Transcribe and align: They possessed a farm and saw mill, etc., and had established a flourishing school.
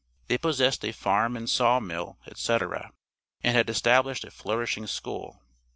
They 0.29 0.39
possessed 0.39 0.83
a 0.83 0.91
farm 0.93 1.37
and 1.37 1.47
saw 1.47 1.79
mill, 1.79 2.17
etc., 2.25 2.91
and 3.43 3.55
had 3.55 3.69
established 3.69 4.23
a 4.23 4.31
flourishing 4.31 4.87
school. 4.87 5.43